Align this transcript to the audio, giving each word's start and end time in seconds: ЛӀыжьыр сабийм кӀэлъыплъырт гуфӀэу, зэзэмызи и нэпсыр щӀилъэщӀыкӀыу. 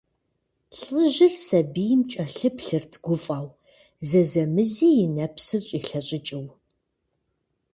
ЛӀыжьыр 0.79 1.33
сабийм 1.45 2.01
кӀэлъыплъырт 2.11 2.93
гуфӀэу, 3.03 3.47
зэзэмызи 4.07 4.89
и 5.03 5.07
нэпсыр 5.15 5.61
щӀилъэщӀыкӀыу. 5.67 6.45